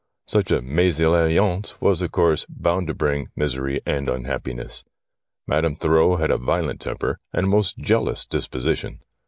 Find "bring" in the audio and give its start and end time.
2.95-3.27